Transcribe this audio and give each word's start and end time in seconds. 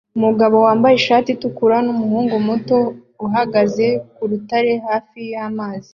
Umugabo 0.17 0.55
wambaye 0.65 0.95
ishati 0.97 1.29
itukura 1.31 1.77
n'umuhungu 1.85 2.35
muto 2.47 2.77
uhagaze 3.25 3.87
ku 4.13 4.21
rutare 4.29 4.71
hafi 4.87 5.19
y'amazi 5.33 5.89